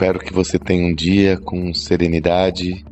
[0.00, 2.86] Espero que você tenha um dia com serenidade,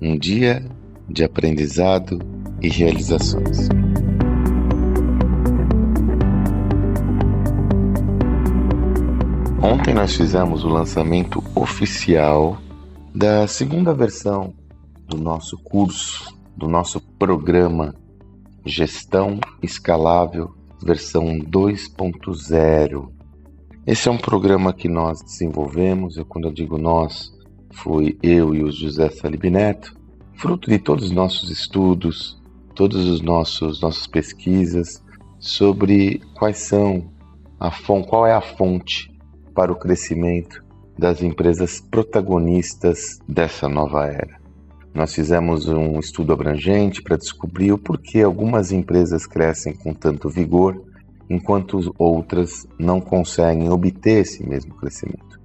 [0.00, 0.64] um dia
[1.06, 2.20] de aprendizado
[2.62, 3.68] e realizações.
[9.62, 12.56] Ontem nós fizemos o lançamento oficial
[13.14, 14.54] da segunda versão
[15.06, 17.94] do nosso curso, do nosso programa
[18.64, 23.21] Gestão Escalável versão 2.0.
[23.84, 27.36] Esse é um programa que nós desenvolvemos, e quando eu digo nós,
[27.72, 29.98] fui eu e o José Salib Neto,
[30.34, 32.40] fruto de todos os nossos estudos,
[32.76, 35.02] todos os nossos nossas pesquisas
[35.40, 37.10] sobre quais são
[37.58, 39.10] a fonte, qual é a fonte
[39.52, 40.64] para o crescimento
[40.96, 44.40] das empresas protagonistas dessa nova era.
[44.94, 50.80] Nós fizemos um estudo abrangente para descobrir o porquê algumas empresas crescem com tanto vigor
[51.32, 55.40] enquanto outras não conseguem obter esse mesmo crescimento.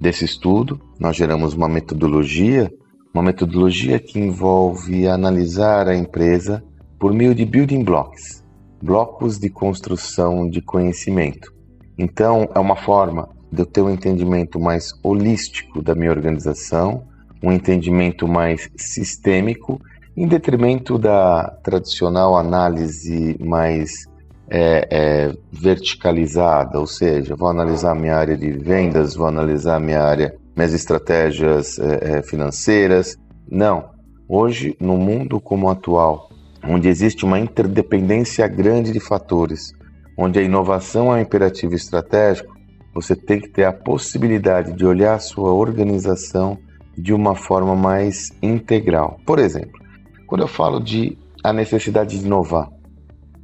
[0.00, 2.72] Desse estudo, nós geramos uma metodologia,
[3.12, 6.62] uma metodologia que envolve analisar a empresa
[6.98, 8.44] por meio de building blocks,
[8.80, 11.52] blocos de construção de conhecimento.
[11.98, 17.04] Então, é uma forma de eu ter um entendimento mais holístico da minha organização,
[17.42, 19.80] um entendimento mais sistêmico,
[20.16, 24.06] em detrimento da tradicional análise mais
[24.48, 30.34] é, é, verticalizada, ou seja, vou analisar minha área de vendas, vou analisar minha área,
[30.54, 33.16] minhas estratégias é, é, financeiras.
[33.50, 33.90] Não.
[34.28, 36.30] Hoje, no mundo como o atual,
[36.66, 39.72] onde existe uma interdependência grande de fatores,
[40.16, 42.54] onde a inovação é um imperativo estratégico,
[42.94, 46.58] você tem que ter a possibilidade de olhar a sua organização
[46.96, 49.18] de uma forma mais integral.
[49.24, 49.80] Por exemplo,
[50.26, 52.68] quando eu falo de a necessidade de inovar,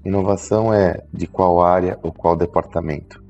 [0.04, 3.22] Inovação é de qual área ou qual departamento.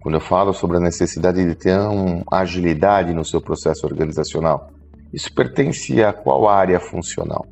[0.00, 4.70] Quando eu falo sobre a necessidade de ter uma agilidade no seu processo organizacional,
[5.12, 7.46] isso pertence a qual área funcional?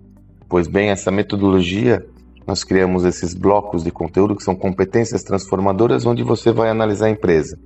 [0.48, 2.04] Pois bem, essa metodologia,
[2.46, 7.10] nós criamos esses blocos de conteúdo que são competências transformadoras, onde você vai analisar a
[7.10, 7.58] empresa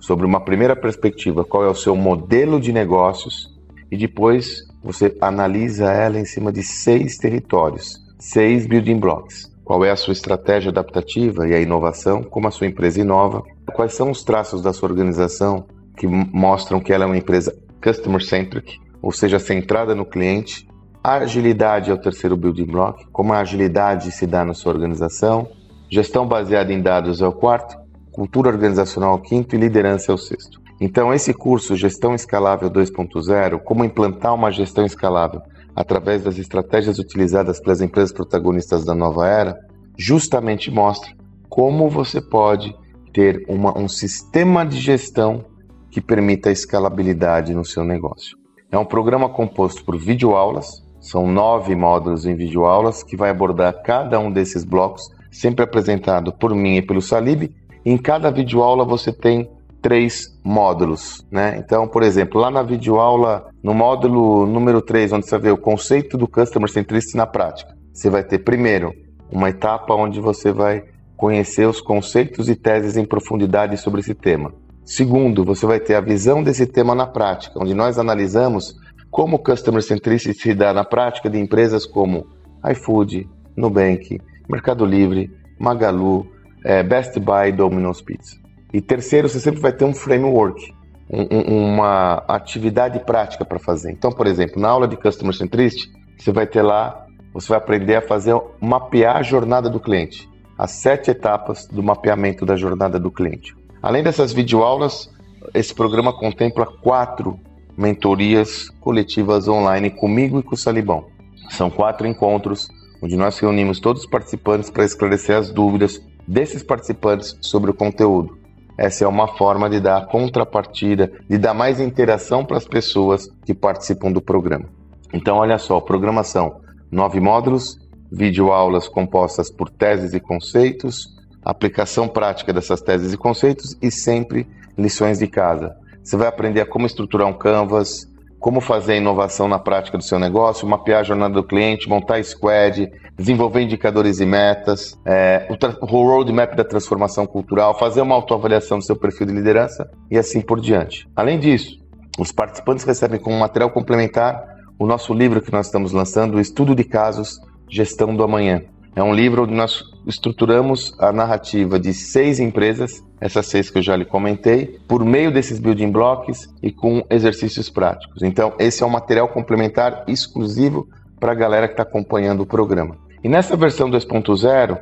[0.00, 3.52] sobre uma primeira perspectiva, qual é o seu modelo de negócios,
[3.90, 9.51] e depois você analisa ela em cima de seis territórios, seis building blocks.
[9.72, 12.22] Qual é a sua estratégia adaptativa e a inovação?
[12.22, 13.42] Como a sua empresa inova?
[13.74, 15.64] Quais são os traços da sua organização
[15.96, 20.68] que mostram que ela é uma empresa customer-centric, ou seja, centrada no cliente?
[21.02, 23.06] A agilidade é o terceiro building block.
[23.12, 25.48] Como a agilidade se dá na sua organização?
[25.88, 27.74] Gestão baseada em dados é o quarto.
[28.10, 30.60] Cultura organizacional é o quinto e liderança é o sexto.
[30.82, 35.40] Então, esse curso Gestão Escalável 2.0, como implantar uma gestão escalável
[35.74, 39.58] através das estratégias utilizadas pelas empresas protagonistas da nova era,
[39.96, 41.12] justamente mostra
[41.48, 42.74] como você pode
[43.12, 45.44] ter uma, um sistema de gestão
[45.90, 48.38] que permita a escalabilidade no seu negócio.
[48.70, 54.18] É um programa composto por videoaulas, são nove módulos em videoaulas que vai abordar cada
[54.18, 57.50] um desses blocos, sempre apresentado por mim e pelo Salib.
[57.84, 59.50] Em cada videoaula você tem
[59.82, 61.58] três módulos, né?
[61.58, 66.18] Então, por exemplo, lá na videoaula, no módulo número 3, onde você vê o conceito
[66.18, 68.92] do Customer Centricity na prática, você vai ter primeiro
[69.30, 70.84] uma etapa onde você vai
[71.16, 74.52] conhecer os conceitos e teses em profundidade sobre esse tema.
[74.84, 78.76] Segundo, você vai ter a visão desse tema na prática, onde nós analisamos
[79.10, 82.26] como o Customer Centricity se dá na prática de empresas como
[82.68, 85.30] iFood, Nubank, Mercado Livre,
[85.60, 86.26] Magalu,
[86.64, 88.36] é, Best Buy Domino's Pizza.
[88.72, 90.74] E terceiro, você sempre vai ter um framework,
[91.12, 93.92] um, uma atividade prática para fazer.
[93.92, 97.96] Então, por exemplo, na aula de Customer Centricity, você vai ter lá, você vai aprender
[97.96, 103.10] a fazer mapear a jornada do cliente, as sete etapas do mapeamento da jornada do
[103.10, 103.54] cliente.
[103.82, 105.10] Além dessas videoaulas,
[105.52, 107.38] esse programa contempla quatro
[107.76, 111.06] mentorias coletivas online comigo e com o Salibão.
[111.50, 112.68] São quatro encontros
[113.02, 118.38] onde nós reunimos todos os participantes para esclarecer as dúvidas desses participantes sobre o conteúdo.
[118.76, 123.54] Essa é uma forma de dar contrapartida, de dar mais interação para as pessoas que
[123.54, 124.66] participam do programa.
[125.12, 126.60] Então, olha só, programação:
[126.90, 127.78] nove módulos,
[128.10, 134.46] videoaulas compostas por teses e conceitos, aplicação prática dessas teses e conceitos e sempre
[134.76, 135.74] lições de casa.
[136.02, 138.06] Você vai aprender a como estruturar um canvas,
[138.42, 142.22] como fazer a inovação na prática do seu negócio, mapear a jornada do cliente, montar
[142.24, 148.78] squad, desenvolver indicadores e metas, é, o, o roadmap da transformação cultural, fazer uma autoavaliação
[148.78, 151.08] do seu perfil de liderança e assim por diante.
[151.14, 151.80] Além disso,
[152.18, 154.44] os participantes recebem como material complementar
[154.76, 157.40] o nosso livro que nós estamos lançando, o Estudo de Casos
[157.70, 163.46] Gestão do Amanhã, É um livro onde nós estruturamos a narrativa de seis empresas, essas
[163.46, 168.22] seis que eu já lhe comentei, por meio desses building blocks e com exercícios práticos.
[168.22, 170.86] Então, esse é um material complementar exclusivo
[171.18, 172.98] para a galera que está acompanhando o programa.
[173.24, 174.78] E nessa versão 2.0,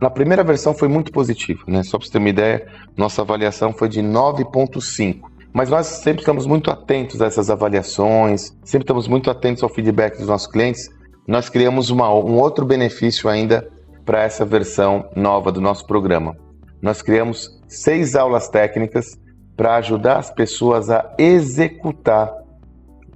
[0.00, 1.82] na primeira versão foi muito positivo, né?
[1.82, 2.66] Só para você ter uma ideia,
[2.96, 5.20] nossa avaliação foi de 9.5.
[5.52, 10.16] Mas nós sempre estamos muito atentos a essas avaliações, sempre estamos muito atentos ao feedback
[10.16, 10.88] dos nossos clientes.
[11.26, 13.68] Nós criamos uma, um outro benefício ainda
[14.04, 16.36] para essa versão nova do nosso programa.
[16.80, 19.16] Nós criamos seis aulas técnicas
[19.56, 22.32] para ajudar as pessoas a executar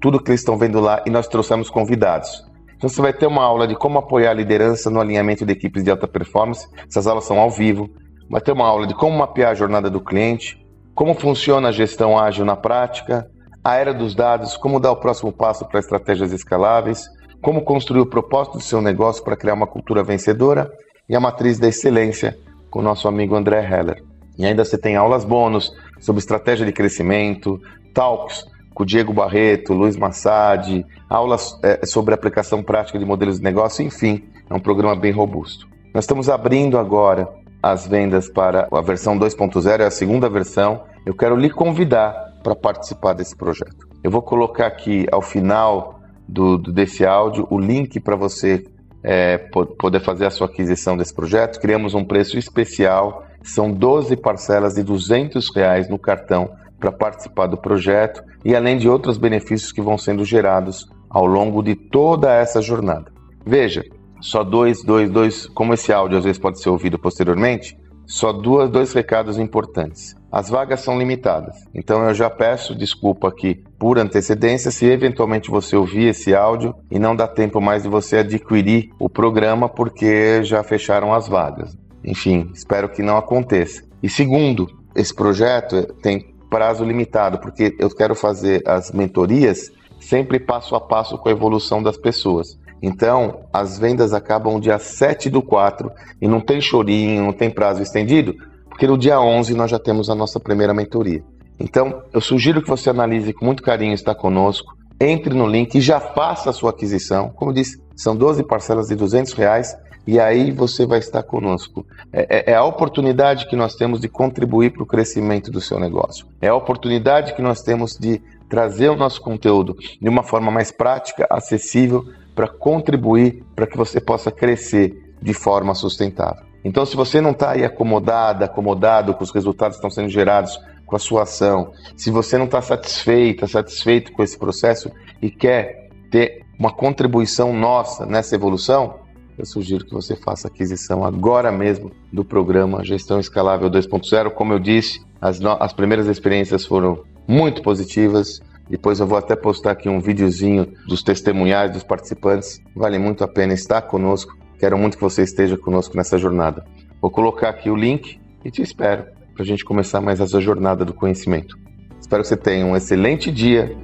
[0.00, 2.47] tudo que eles estão vendo lá e nós trouxemos convidados.
[2.76, 5.82] Então você vai ter uma aula de como apoiar a liderança no alinhamento de equipes
[5.82, 6.69] de alta performance.
[6.88, 7.91] Essas aulas são ao vivo.
[8.31, 10.64] Vai ter uma aula de como mapear a jornada do cliente,
[10.94, 13.29] como funciona a gestão ágil na prática,
[13.64, 17.08] a era dos dados, como dar o próximo passo para estratégias escaláveis,
[17.46, 20.69] como construir o propósito do seu negócio para criar uma cultura vencedora
[21.08, 22.37] e a matriz da excelência
[22.69, 24.02] com o nosso amigo André Heller.
[24.37, 27.60] E ainda você tem aulas bônus sobre estratégia de crescimento,
[27.94, 28.44] talks
[28.75, 33.84] com o Diego Barreto, Luiz Massad, aulas é, sobre aplicação prática de modelos de negócio,
[33.84, 35.69] enfim, é um programa bem robusto.
[35.94, 37.28] Nós estamos abrindo agora
[37.62, 40.82] as vendas para a versão 2.0, é a segunda versão.
[41.06, 42.12] Eu quero lhe convidar
[42.43, 43.87] para participar desse projeto.
[44.02, 45.95] Eu vou colocar aqui ao final
[46.28, 48.64] do, desse áudio o link para você
[49.02, 49.38] é,
[49.78, 51.61] poder fazer a sua aquisição desse projeto.
[51.61, 57.56] Criamos um preço especial, são 12 parcelas de 200 reais no cartão para participar do
[57.56, 62.61] projeto e além de outros benefícios que vão sendo gerados ao longo de toda essa
[62.61, 63.12] jornada.
[63.44, 63.84] Veja,
[64.20, 68.70] só dois, dois, dois, como esse áudio às vezes pode ser ouvido posteriormente, só duas,
[68.70, 70.17] dois recados importantes.
[70.36, 75.74] As vagas são limitadas, então eu já peço desculpa aqui por antecedência se eventualmente você
[75.74, 80.62] ouvir esse áudio e não dá tempo mais de você adquirir o programa porque já
[80.62, 81.74] fecharam as vagas.
[82.04, 83.82] Enfim, espero que não aconteça.
[84.02, 90.76] E segundo, esse projeto tem prazo limitado, porque eu quero fazer as mentorias sempre passo
[90.76, 92.58] a passo com a evolução das pessoas.
[92.82, 95.90] Então, as vendas acabam dia 7 do 4
[96.20, 98.36] e não tem chorinho, não tem prazo estendido,
[98.76, 101.25] porque no dia 11 nós já temos a nossa primeira mentoria.
[101.58, 105.81] Então, eu sugiro que você analise com muito carinho estar conosco, entre no link e
[105.81, 107.31] já faça a sua aquisição.
[107.31, 109.75] Como eu disse, são 12 parcelas de 200 reais
[110.06, 111.87] e aí você vai estar conosco.
[112.12, 115.81] É, é, é, a oportunidade que nós temos de contribuir para o crescimento do seu
[115.81, 116.26] negócio.
[116.43, 120.70] É a oportunidade que nós temos de trazer o nosso conteúdo de uma forma mais
[120.70, 126.44] prática, acessível, para contribuir para que você possa crescer de forma sustentável.
[126.64, 130.58] Então, se você não está aí acomodada, acomodado com os resultados que estão sendo gerados
[130.85, 135.88] com a sua ação, se você não está satisfeita, satisfeito com esse processo e quer
[136.11, 139.06] ter uma contribuição nossa nessa evolução,
[139.38, 144.31] eu sugiro que você faça aquisição agora mesmo do programa Gestão Escalável 2.0.
[144.31, 148.41] Como eu disse, as, as primeiras experiências foram muito positivas.
[148.69, 152.62] Depois eu vou até postar aqui um videozinho dos testemunhais dos participantes.
[152.75, 154.37] Vale muito a pena estar conosco.
[154.58, 156.64] Quero muito que você esteja conosco nessa jornada.
[157.00, 159.05] Vou colocar aqui o link e te espero
[159.35, 161.58] para a gente começar mais essa jornada do conhecimento.
[162.00, 163.76] Espero que você tenha um excelente dia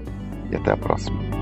[0.51, 1.42] e até a próxima.